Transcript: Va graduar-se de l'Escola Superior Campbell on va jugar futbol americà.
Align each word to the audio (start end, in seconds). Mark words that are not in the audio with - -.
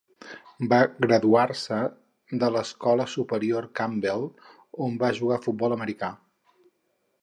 Va 0.69 0.77
graduar-se 1.03 1.77
de 2.45 2.51
l'Escola 2.57 3.07
Superior 3.13 3.71
Campbell 3.83 4.29
on 4.89 5.01
va 5.07 5.17
jugar 5.23 5.43
futbol 5.49 5.79
americà. 5.81 6.15